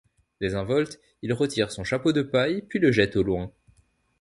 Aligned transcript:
Désinvolte, 0.39 0.99
il 1.21 1.31
retire 1.31 1.71
son 1.71 1.83
chapeau 1.83 2.11
de 2.11 2.23
paille 2.23 2.63
puis 2.63 2.79
le 2.79 2.91
jette 2.91 3.17
au 3.17 3.21
loin. 3.21 3.51